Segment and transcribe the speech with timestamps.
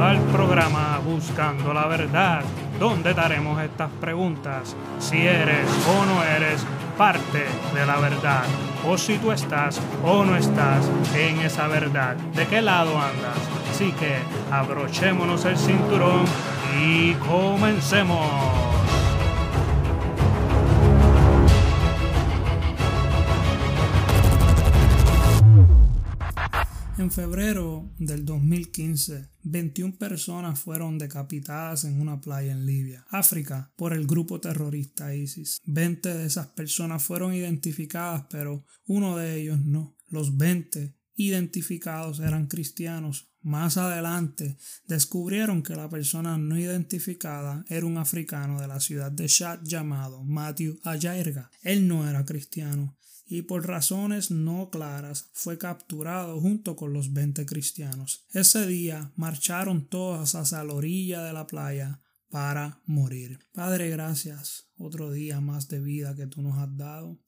[0.00, 2.42] Al programa Buscando la Verdad,
[2.78, 4.76] donde daremos estas preguntas.
[4.98, 6.64] Si eres o no eres
[6.98, 8.44] parte de la verdad,
[8.86, 13.38] o si tú estás o no estás en esa verdad, ¿de qué lado andas?
[13.70, 14.16] Así que
[14.52, 16.24] abrochémonos el cinturón
[16.78, 18.65] y comencemos.
[27.06, 33.92] En febrero del 2015, 21 personas fueron decapitadas en una playa en Libia, África, por
[33.92, 35.60] el grupo terrorista ISIS.
[35.66, 39.96] 20 de esas personas fueron identificadas, pero uno de ellos no.
[40.08, 43.30] Los 20 identificados eran cristianos.
[43.40, 44.56] Más adelante
[44.88, 50.24] descubrieron que la persona no identificada era un africano de la ciudad de Chad llamado
[50.24, 51.52] Matthew Ayerga.
[51.62, 52.95] Él no era cristiano
[53.26, 58.24] y por razones no claras fue capturado junto con los veinte cristianos.
[58.30, 63.40] Ese día marcharon todos hacia la orilla de la playa para morir.
[63.52, 64.68] Padre, gracias.
[64.76, 67.20] Otro día más de vida que tú nos has dado.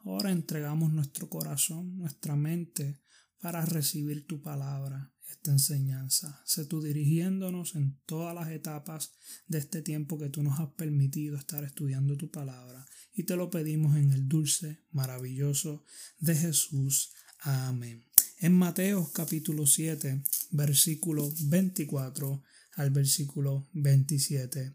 [0.00, 3.00] Ahora entregamos nuestro corazón, nuestra mente,
[3.40, 6.42] para recibir tu palabra, esta enseñanza.
[6.44, 9.12] Sé tú dirigiéndonos en todas las etapas
[9.48, 13.50] de este tiempo que tú nos has permitido estar estudiando tu palabra y te lo
[13.50, 15.84] pedimos en el dulce, maravilloso
[16.18, 17.12] de Jesús.
[17.40, 18.04] Amén.
[18.38, 22.42] En Mateo capítulo 7, versículo 24
[22.74, 24.74] al versículo 27,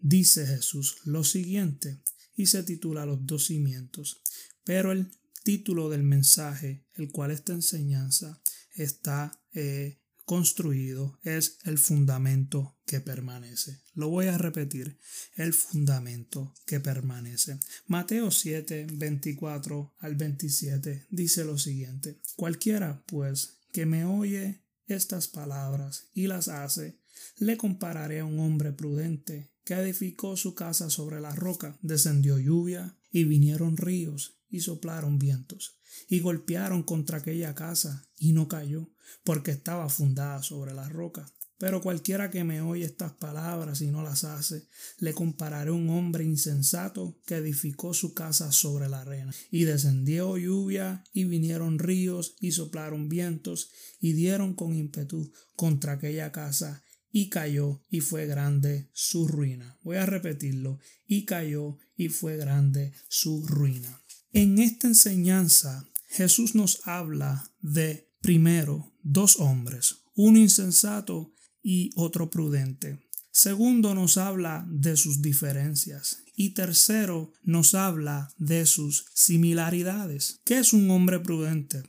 [0.00, 2.00] dice Jesús lo siguiente
[2.34, 4.20] y se titula Los dos cimientos.
[4.64, 5.10] Pero el
[5.44, 8.40] título del mensaje, el cual esta enseñanza
[8.76, 13.80] está eh, construido es el fundamento que permanece.
[13.94, 14.98] Lo voy a repetir,
[15.36, 17.58] el fundamento que permanece.
[17.86, 26.08] Mateo 7, 24 al 27 dice lo siguiente, cualquiera pues que me oye estas palabras
[26.12, 26.98] y las hace,
[27.38, 31.76] le compararé a un hombre prudente que edificó su casa sobre la roca.
[31.82, 35.76] Descendió lluvia y vinieron ríos y soplaron vientos
[36.08, 38.90] y golpearon contra aquella casa y no cayó
[39.24, 41.32] porque estaba fundada sobre la roca.
[41.58, 44.68] Pero cualquiera que me oye estas palabras y no las hace,
[44.98, 49.32] le compararé a un hombre insensato que edificó su casa sobre la arena.
[49.50, 53.70] Y descendió lluvia, y vinieron ríos, y soplaron vientos,
[54.00, 59.78] y dieron con ímpetu contra aquella casa, y cayó, y fue grande su ruina.
[59.82, 64.02] Voy a repetirlo, y cayó, y fue grande su ruina.
[64.32, 71.32] En esta enseñanza, Jesús nos habla de Primero, dos hombres, uno insensato
[71.62, 72.98] y otro prudente.
[73.30, 76.24] Segundo, nos habla de sus diferencias.
[76.34, 80.40] Y tercero, nos habla de sus similaridades.
[80.44, 81.82] ¿Qué es un hombre prudente?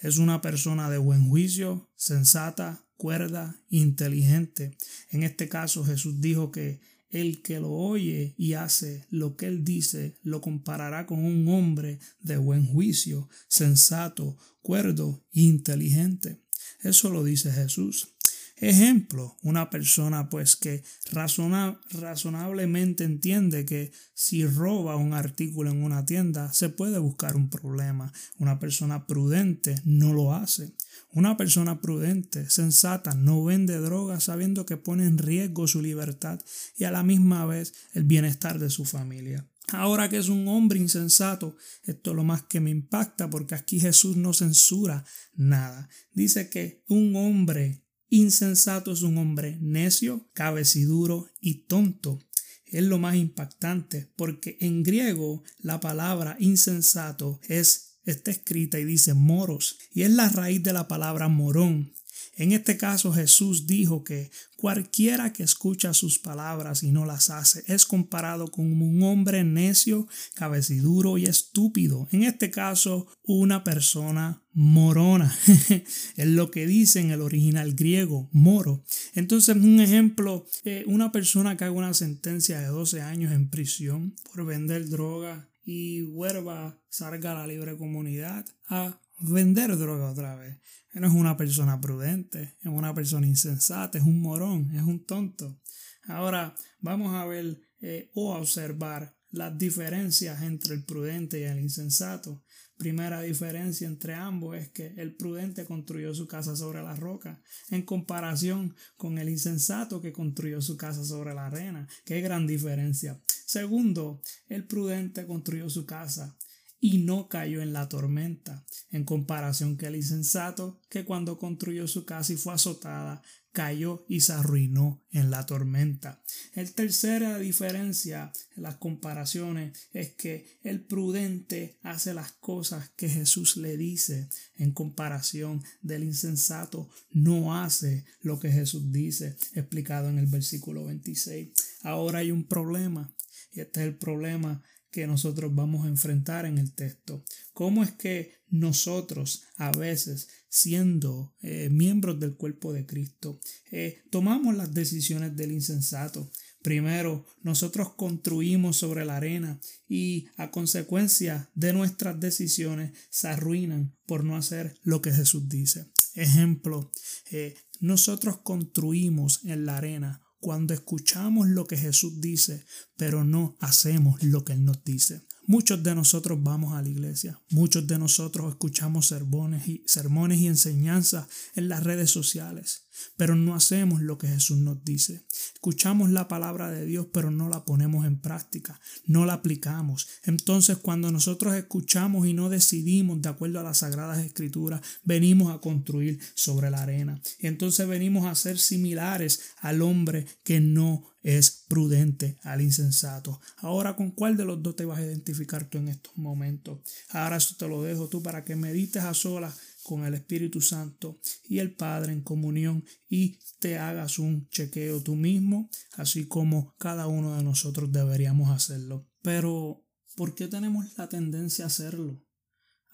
[0.00, 4.76] Es una persona de buen juicio, sensata, cuerda, inteligente.
[5.10, 6.80] En este caso Jesús dijo que
[7.14, 11.98] el que lo oye y hace lo que él dice lo comparará con un hombre
[12.20, 16.40] de buen juicio, sensato, cuerdo e inteligente.
[16.82, 18.14] Eso lo dice Jesús.
[18.56, 26.52] Ejemplo, una persona pues que razonablemente entiende que si roba un artículo en una tienda
[26.52, 28.12] se puede buscar un problema.
[28.38, 30.72] Una persona prudente no lo hace.
[31.14, 36.40] Una persona prudente, sensata, no vende drogas sabiendo que pone en riesgo su libertad
[36.76, 39.48] y a la misma vez el bienestar de su familia.
[39.68, 43.80] Ahora que es un hombre insensato, esto es lo más que me impacta porque aquí
[43.80, 45.04] Jesús no censura
[45.34, 45.88] nada.
[46.12, 52.20] Dice que un hombre Insensato es un hombre necio, cabeciduro y tonto.
[52.64, 59.14] Es lo más impactante porque en griego la palabra insensato es está escrita y dice
[59.14, 61.92] moros y es la raíz de la palabra morón
[62.36, 67.62] en este caso Jesús dijo que cualquiera que escucha sus palabras y no las hace
[67.68, 72.08] es comparado con un hombre necio, cabeciduro y estúpido.
[72.10, 75.36] En este caso, una persona morona.
[76.16, 78.84] es lo que dice en el original griego, moro.
[79.14, 84.16] Entonces, un ejemplo, eh, una persona que haga una sentencia de 12 años en prisión
[84.32, 90.58] por vender droga y vuelva, salga a la libre comunidad a vender droga otra vez
[91.00, 95.60] no es una persona prudente, es una persona insensata, es un morón, es un tonto.
[96.04, 101.58] Ahora vamos a ver eh, o a observar las diferencias entre el prudente y el
[101.58, 102.44] insensato.
[102.76, 107.40] Primera diferencia entre ambos es que el prudente construyó su casa sobre la roca,
[107.70, 111.86] en comparación con el insensato que construyó su casa sobre la arena.
[112.04, 113.20] Qué gran diferencia.
[113.46, 116.36] Segundo, el prudente construyó su casa
[116.84, 122.04] y no cayó en la tormenta, en comparación que el insensato, que cuando construyó su
[122.04, 123.22] casa y fue azotada,
[123.52, 126.22] cayó y se arruinó en la tormenta.
[126.52, 133.56] El tercera diferencia en las comparaciones es que el prudente hace las cosas que Jesús
[133.56, 134.28] le dice
[134.58, 141.48] en comparación del insensato no hace lo que Jesús dice explicado en el versículo 26.
[141.80, 143.10] Ahora hay un problema
[143.54, 144.62] y este es el problema
[144.94, 147.24] que nosotros vamos a enfrentar en el texto.
[147.52, 153.40] ¿Cómo es que nosotros a veces, siendo eh, miembros del cuerpo de Cristo,
[153.72, 156.30] eh, tomamos las decisiones del insensato?
[156.62, 159.58] Primero, nosotros construimos sobre la arena
[159.88, 165.90] y a consecuencia de nuestras decisiones se arruinan por no hacer lo que Jesús dice.
[166.14, 166.92] Ejemplo,
[167.32, 172.66] eh, nosotros construimos en la arena cuando escuchamos lo que Jesús dice,
[172.98, 175.22] pero no hacemos lo que Él nos dice.
[175.46, 180.48] Muchos de nosotros vamos a la iglesia, muchos de nosotros escuchamos sermones y, sermones y
[180.48, 182.83] enseñanzas en las redes sociales,
[183.16, 185.24] pero no hacemos lo que Jesús nos dice.
[185.54, 190.08] Escuchamos la palabra de Dios, pero no la ponemos en práctica, no la aplicamos.
[190.24, 195.60] Entonces, cuando nosotros escuchamos y no decidimos de acuerdo a las sagradas escrituras, venimos a
[195.60, 197.20] construir sobre la arena.
[197.38, 203.40] Entonces venimos a ser similares al hombre que no es prudente, al insensato.
[203.56, 206.80] Ahora, ¿con cuál de los dos te vas a identificar tú en estos momentos?
[207.08, 211.20] Ahora eso te lo dejo tú para que medites a solas con el Espíritu Santo
[211.44, 217.06] y el Padre en comunión y te hagas un chequeo tú mismo, así como cada
[217.06, 219.06] uno de nosotros deberíamos hacerlo.
[219.22, 219.86] Pero,
[220.16, 222.24] ¿por qué tenemos la tendencia a hacerlo?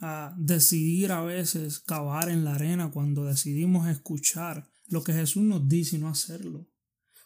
[0.00, 5.68] A decidir a veces cavar en la arena cuando decidimos escuchar lo que Jesús nos
[5.68, 6.68] dice y no hacerlo.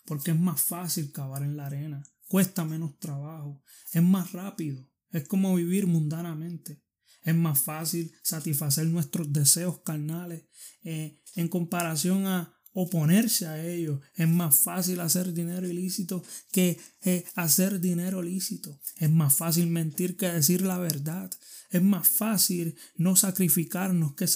[0.04, 3.62] Porque es más fácil cavar en la arena, cuesta menos trabajo,
[3.92, 6.83] es más rápido, es como vivir mundanamente.
[7.24, 10.44] Es más fácil satisfacer nuestros deseos carnales
[10.84, 14.00] eh, en comparación a oponerse a ellos.
[14.16, 16.22] Es más fácil hacer dinero ilícito
[16.52, 18.78] que eh, hacer dinero lícito.
[18.98, 21.30] Es más fácil mentir que decir la verdad.
[21.70, 24.26] Es más fácil no sacrificarnos que,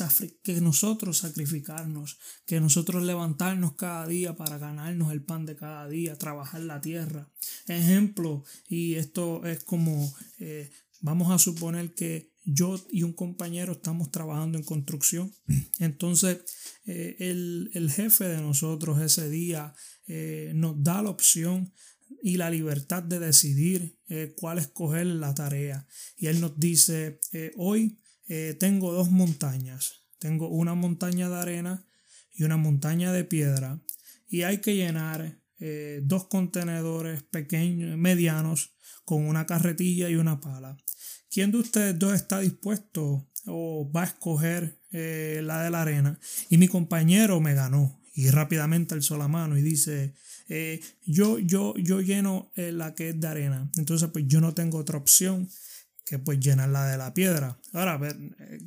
[0.42, 6.16] que nosotros sacrificarnos, que nosotros levantarnos cada día para ganarnos el pan de cada día,
[6.16, 7.30] trabajar la tierra.
[7.66, 10.70] Ejemplo, y esto es como, eh,
[11.00, 15.32] vamos a suponer que yo y un compañero estamos trabajando en construcción.
[15.78, 16.38] Entonces,
[16.86, 19.74] eh, el, jefe de nosotros ese día
[20.06, 21.72] eh, nos da la opción
[22.22, 25.86] y la libertad de decidir eh, cuál escoger la tarea.
[26.16, 27.20] Y él nos dice,
[27.56, 28.00] hoy
[28.58, 30.04] tengo dos montañas.
[30.18, 31.86] Tengo una montaña de arena
[32.32, 33.82] y una montaña de piedra.
[34.26, 35.40] Y hay que llenar
[36.02, 38.74] dos contenedores pequeños, medianos,
[39.04, 40.76] con una carretilla y una pala.
[41.38, 46.18] ¿Quién de ustedes dos está dispuesto o va a escoger eh, la de la arena?
[46.50, 50.14] Y mi compañero me ganó y rápidamente alzó la mano y dice,
[50.48, 53.70] eh, yo, yo, yo lleno eh, la que es de arena.
[53.76, 55.48] Entonces, pues yo no tengo otra opción
[56.08, 57.60] que pues llenarla de la piedra.
[57.74, 58.00] Ahora,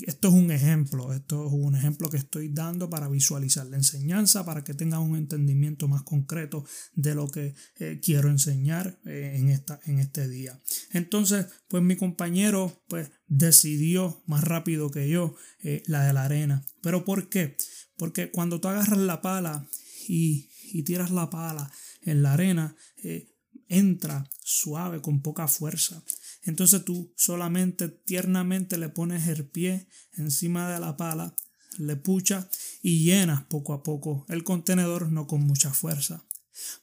[0.02, 4.46] esto es un ejemplo, esto es un ejemplo que estoy dando para visualizar la enseñanza,
[4.46, 9.50] para que tengan un entendimiento más concreto de lo que eh, quiero enseñar eh, en,
[9.50, 10.62] esta, en este día.
[10.92, 16.64] Entonces, pues mi compañero pues decidió más rápido que yo eh, la de la arena.
[16.84, 17.58] ¿Pero por qué?
[17.98, 19.68] Porque cuando tú agarras la pala
[20.08, 21.72] y, y tiras la pala
[22.04, 22.76] en la arena,
[23.68, 26.04] entra suave, con poca fuerza.
[26.44, 31.36] Entonces tú solamente tiernamente le pones el pie encima de la pala,
[31.78, 32.48] le puchas
[32.82, 36.26] y llenas poco a poco el contenedor, no con mucha fuerza.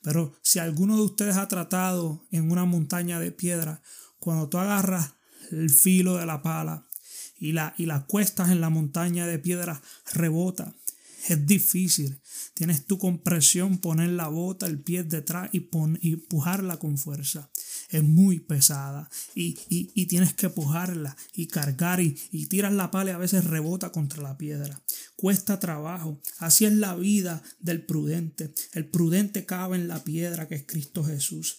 [0.03, 3.83] Pero si alguno de ustedes ha tratado en una montaña de piedra,
[4.19, 5.15] cuando tú agarras
[5.51, 6.87] el filo de la pala
[7.39, 9.81] y la, y la cuestas en la montaña de piedra,
[10.13, 10.75] rebota.
[11.29, 12.21] Es difícil.
[12.55, 15.69] Tienes tu compresión, poner la bota, el pie detrás y,
[16.01, 17.51] y empujarla con fuerza
[17.89, 23.11] es muy pesada y, y, tienes que pujarla y cargar y, y tiras la pala
[23.11, 24.83] y a veces rebota contra la piedra.
[25.17, 26.21] Cuesta trabajo.
[26.39, 28.53] Así es la vida del prudente.
[28.73, 31.59] El prudente cabe en la piedra que es Cristo Jesús.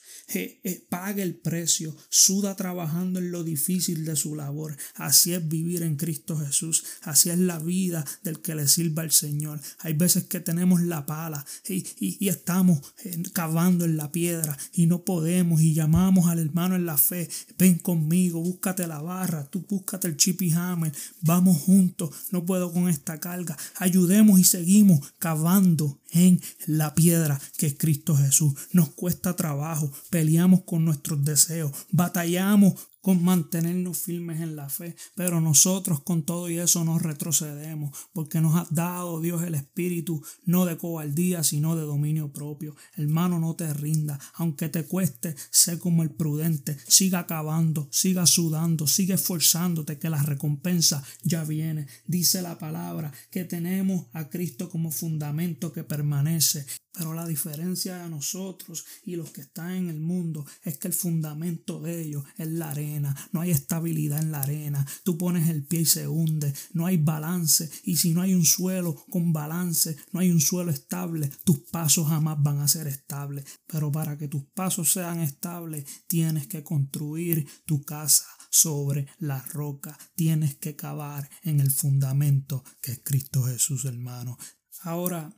[0.87, 4.77] paga el precio, suda trabajando en lo difícil de su labor.
[4.95, 6.85] Así es vivir en Cristo Jesús.
[7.01, 9.59] Así es la vida del que le sirva al Señor.
[9.79, 14.85] Hay veces que tenemos la pala y, y estamos eh, cavando en la piedra y
[14.85, 19.65] no podemos y llamamos al hermano en la fe, ven conmigo, búscate la barra, tú
[19.67, 25.13] búscate el chip y hammer, vamos juntos, no puedo con esta carga, ayudemos y seguimos
[25.19, 28.53] cavando en la piedra que es Cristo Jesús.
[28.71, 35.41] Nos cuesta trabajo, peleamos con nuestros deseos, batallamos con mantenernos firmes en la fe, pero
[35.41, 40.65] nosotros con todo y eso no retrocedemos, porque nos ha dado Dios el Espíritu, no
[40.65, 42.75] de cobardía, sino de dominio propio.
[42.95, 48.87] Hermano, no te rinda, aunque te cueste, sé como el prudente, siga acabando, siga sudando,
[48.87, 51.87] sigue esforzándote, que la recompensa ya viene.
[52.05, 58.09] Dice la palabra que tenemos a Cristo como fundamento que permanece pero la diferencia de
[58.09, 62.47] nosotros y los que están en el mundo es que el fundamento de ellos es
[62.47, 63.15] la arena.
[63.31, 64.85] No hay estabilidad en la arena.
[65.03, 66.53] Tú pones el pie y se hunde.
[66.73, 67.69] No hay balance.
[67.83, 72.07] Y si no hay un suelo con balance, no hay un suelo estable, tus pasos
[72.07, 73.45] jamás van a ser estables.
[73.67, 79.97] Pero para que tus pasos sean estables, tienes que construir tu casa sobre la roca.
[80.15, 84.37] Tienes que cavar en el fundamento que es Cristo Jesús, hermano.
[84.81, 85.33] Ahora,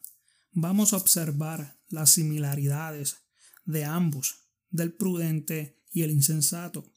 [0.52, 3.18] vamos a observar las similaridades
[3.66, 6.92] de ambos, del prudente y el insensato.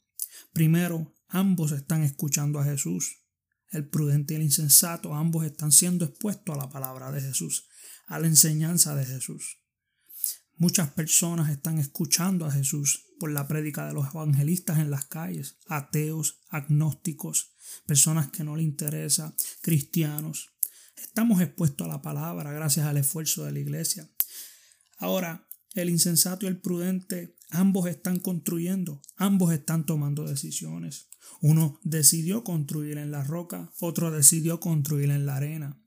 [0.53, 3.21] Primero, ambos están escuchando a Jesús.
[3.69, 7.67] El prudente y el insensato, ambos están siendo expuestos a la palabra de Jesús,
[8.07, 9.57] a la enseñanza de Jesús.
[10.57, 15.57] Muchas personas están escuchando a Jesús por la prédica de los evangelistas en las calles,
[15.67, 17.51] ateos, agnósticos,
[17.85, 20.54] personas que no le interesa, cristianos.
[20.95, 24.09] Estamos expuestos a la palabra gracias al esfuerzo de la iglesia.
[24.97, 31.09] Ahora, el insensato y el prudente, ambos están construyendo, ambos están tomando decisiones.
[31.41, 35.81] Uno decidió construir en la roca, otro decidió construir en la arena.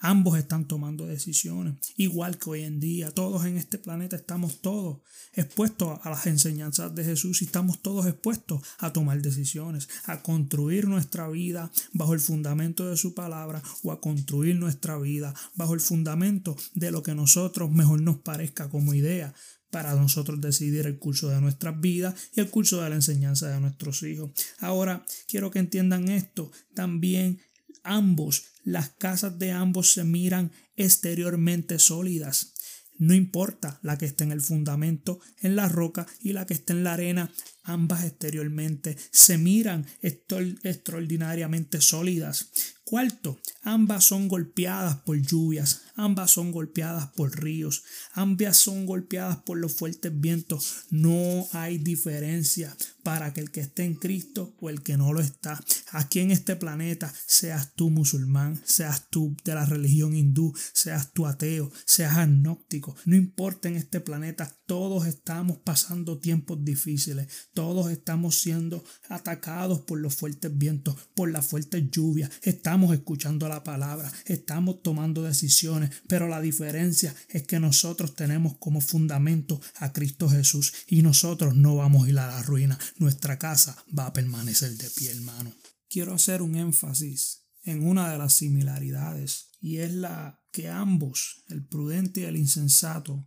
[0.00, 3.10] Ambos están tomando decisiones, igual que hoy en día.
[3.10, 4.98] Todos en este planeta estamos todos
[5.32, 10.86] expuestos a las enseñanzas de Jesús y estamos todos expuestos a tomar decisiones, a construir
[10.86, 15.80] nuestra vida bajo el fundamento de su palabra o a construir nuestra vida bajo el
[15.80, 19.34] fundamento de lo que nosotros mejor nos parezca como idea
[19.70, 23.60] para nosotros decidir el curso de nuestras vidas y el curso de la enseñanza de
[23.60, 24.30] nuestros hijos.
[24.60, 27.40] Ahora, quiero que entiendan esto, también
[27.82, 32.52] ambos, las casas de ambos se miran exteriormente sólidas.
[32.98, 36.74] No importa la que esté en el fundamento, en la roca y la que esté
[36.74, 37.32] en la arena,
[37.68, 42.50] ambas exteriormente se miran extraordinariamente sólidas.
[42.84, 47.82] Cuarto, ambas son golpeadas por lluvias, ambas son golpeadas por ríos,
[48.14, 50.86] ambas son golpeadas por los fuertes vientos.
[50.88, 55.20] No hay diferencia para que el que esté en Cristo o el que no lo
[55.20, 55.62] está.
[55.90, 61.26] Aquí en este planeta, seas tú musulmán, seas tú de la religión hindú, seas tú
[61.26, 68.38] ateo, seas agnóstico, no importa en este planeta, todos estamos pasando tiempos difíciles, todos estamos
[68.38, 74.82] siendo atacados por los fuertes vientos, por las fuertes lluvias, estamos escuchando la palabra, estamos
[74.82, 81.00] tomando decisiones, pero la diferencia es que nosotros tenemos como fundamento a Cristo Jesús y
[81.00, 85.12] nosotros no vamos a ir a la ruina, nuestra casa va a permanecer de pie,
[85.12, 85.50] hermano.
[85.88, 91.66] Quiero hacer un énfasis en una de las similaridades y es la que ambos, el
[91.66, 93.26] prudente y el insensato,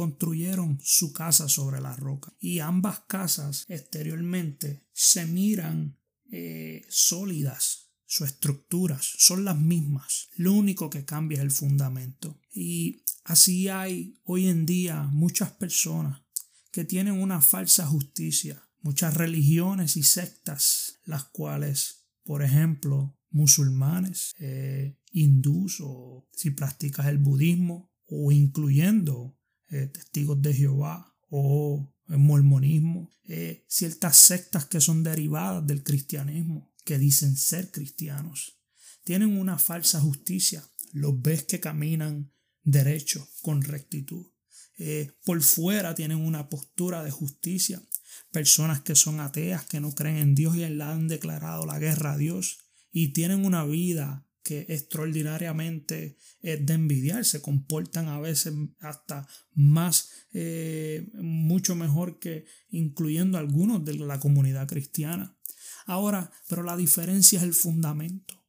[0.00, 2.32] construyeron su casa sobre la roca.
[2.40, 5.98] Y ambas casas exteriormente se miran
[6.32, 10.28] eh, sólidas, sus estructuras son las mismas.
[10.36, 12.40] Lo único que cambia es el fundamento.
[12.50, 16.22] Y así hay hoy en día muchas personas
[16.72, 24.96] que tienen una falsa justicia, muchas religiones y sectas, las cuales, por ejemplo, musulmanes, eh,
[25.12, 29.36] hindús o si practicas el budismo o incluyendo
[29.70, 36.72] eh, testigos de Jehová o el mormonismo, eh, ciertas sectas que son derivadas del cristianismo,
[36.84, 38.58] que dicen ser cristianos,
[39.04, 40.68] tienen una falsa justicia.
[40.92, 44.26] Los ves que caminan derecho, con rectitud.
[44.78, 47.82] Eh, por fuera tienen una postura de justicia.
[48.32, 52.14] Personas que son ateas, que no creen en Dios y le han declarado la guerra
[52.14, 52.58] a Dios
[52.90, 60.10] y tienen una vida que extraordinariamente es de envidiar, se comportan a veces hasta más,
[60.32, 65.36] eh, mucho mejor que incluyendo algunos de la comunidad cristiana.
[65.86, 68.39] Ahora, pero la diferencia es el fundamento.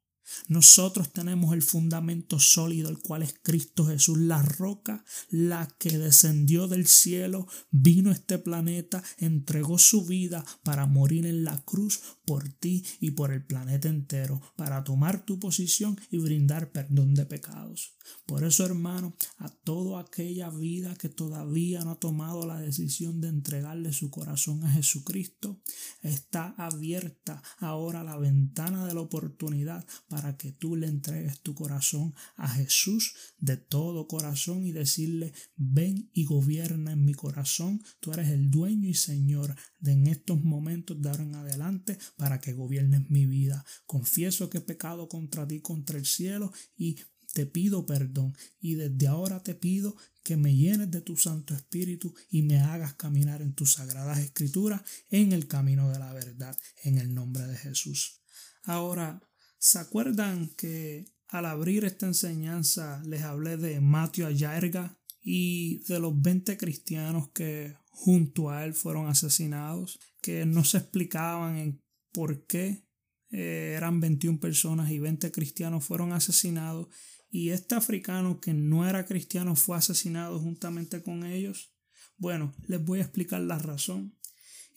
[0.48, 6.68] Nosotros tenemos el fundamento sólido, el cual es Cristo Jesús, la roca, la que descendió
[6.68, 12.48] del cielo, vino a este planeta, entregó su vida para morir en la cruz por
[12.50, 17.96] ti y por el planeta entero, para tomar tu posición y brindar perdón de pecados.
[18.26, 23.30] Por eso, hermano, a toda aquella vida que todavía no ha tomado la decisión de
[23.30, 25.62] entregarle su corazón a Jesucristo,
[26.02, 33.14] está abierta ahora la ventana oportunidad para que tú le entregues tu corazón a Jesús
[33.38, 38.90] de todo corazón y decirle, ven y gobierna en mi corazón, tú eres el dueño
[38.90, 43.66] y señor de en estos momentos de en adelante para que gobiernes mi vida.
[43.86, 46.98] Confieso que he pecado contra ti, contra el cielo y
[47.34, 52.14] te pido perdón y desde ahora te pido que me llenes de tu Santo Espíritu
[52.30, 56.98] y me hagas caminar en tus sagradas escrituras en el camino de la verdad, en
[56.98, 58.21] el nombre de Jesús.
[58.64, 59.22] Ahora,
[59.58, 66.20] ¿se acuerdan que al abrir esta enseñanza les hablé de Mateo Ayarga y de los
[66.22, 72.86] 20 cristianos que junto a él fueron asesinados, que no se explicaban por qué
[73.30, 76.88] eh, eran 21 personas y 20 cristianos fueron asesinados
[77.30, 81.74] y este africano que no era cristiano fue asesinado juntamente con ellos?
[82.18, 84.18] Bueno, les voy a explicar la razón.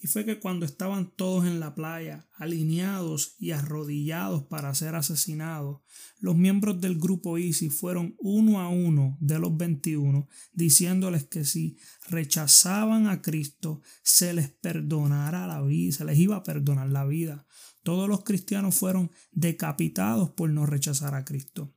[0.05, 5.81] Y fue que cuando estaban todos en la playa, alineados y arrodillados para ser asesinados,
[6.19, 11.79] los miembros del grupo ISIS fueron uno a uno de los 21 diciéndoles que si
[12.07, 17.47] rechazaban a Cristo, se les perdonara la vida, se les iba a perdonar la vida.
[17.83, 21.73] Todos los cristianos fueron decapitados por no rechazar a Cristo.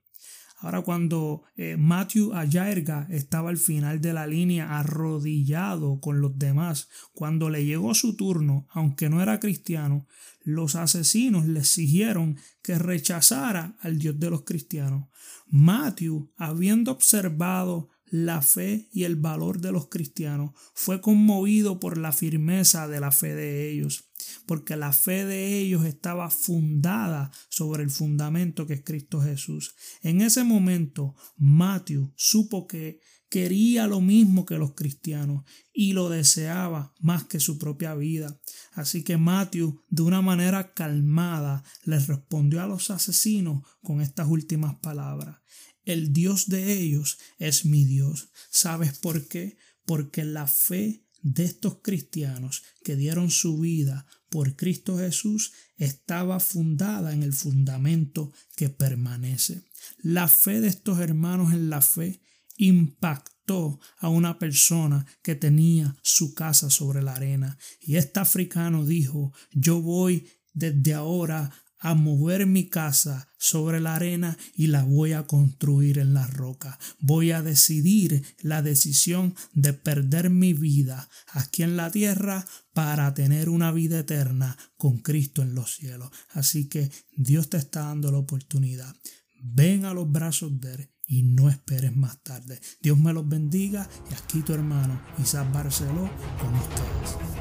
[0.59, 6.89] Ahora cuando eh, Matthew Ayerga estaba al final de la línea arrodillado con los demás,
[7.13, 10.07] cuando le llegó su turno, aunque no era cristiano,
[10.41, 15.09] los asesinos le exigieron que rechazara al Dios de los cristianos.
[15.47, 22.11] Matthew, habiendo observado la fe y el valor de los cristianos, fue conmovido por la
[22.11, 24.07] firmeza de la fe de ellos
[24.45, 29.75] porque la fe de ellos estaba fundada sobre el fundamento que es Cristo Jesús.
[30.01, 32.99] En ese momento, Matthew supo que
[33.29, 38.39] quería lo mismo que los cristianos y lo deseaba más que su propia vida.
[38.73, 44.75] Así que Matthew, de una manera calmada, les respondió a los asesinos con estas últimas
[44.75, 45.39] palabras.
[45.87, 48.27] El Dios de ellos es mi Dios.
[48.49, 49.57] ¿Sabes por qué?
[49.85, 57.13] Porque la fe de estos cristianos que dieron su vida por Cristo Jesús estaba fundada
[57.13, 59.63] en el fundamento que permanece.
[59.99, 62.19] La fe de estos hermanos en la fe
[62.57, 67.57] impactó a una persona que tenía su casa sobre la arena.
[67.79, 74.37] Y este africano dijo, yo voy desde ahora a mover mi casa sobre la arena
[74.55, 76.79] y la voy a construir en la roca.
[76.99, 83.49] Voy a decidir la decisión de perder mi vida aquí en la tierra para tener
[83.49, 86.09] una vida eterna con Cristo en los cielos.
[86.31, 88.95] Así que Dios te está dando la oportunidad.
[89.41, 92.59] Ven a los brazos de Él y no esperes más tarde.
[92.81, 96.09] Dios me los bendiga y aquí tu hermano Isaac Barceló
[96.39, 97.36] con ustedes.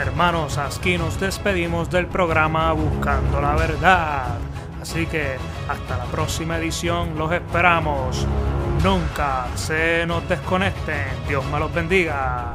[0.00, 4.38] Hermanos, aquí nos despedimos del programa Buscando la Verdad.
[4.80, 5.36] Así que
[5.68, 8.26] hasta la próxima edición los esperamos.
[8.82, 11.04] Nunca se nos desconecten.
[11.28, 12.54] Dios me los bendiga.